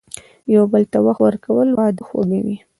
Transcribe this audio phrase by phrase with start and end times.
[0.55, 2.57] یو بل ته وخت ورکول، واده خوږوي.